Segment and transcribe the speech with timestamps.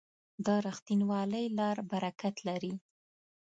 [0.45, 2.73] د رښتینولۍ لار برکت لري.